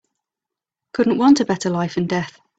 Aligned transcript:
Couldn't 0.95 1.19
want 1.19 1.41
a 1.41 1.45
better 1.45 1.69
life 1.69 1.95
and 1.95 2.09
death. 2.09 2.39